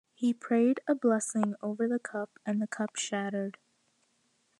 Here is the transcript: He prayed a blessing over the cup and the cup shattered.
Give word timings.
He 0.15 0.33
prayed 0.33 0.79
a 0.87 0.95
blessing 0.95 1.53
over 1.61 1.87
the 1.87 1.99
cup 1.99 2.39
and 2.43 2.59
the 2.59 2.65
cup 2.65 2.95
shattered. 2.95 3.59